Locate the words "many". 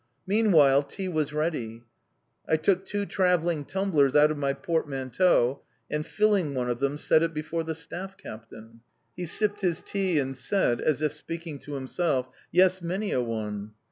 12.81-13.11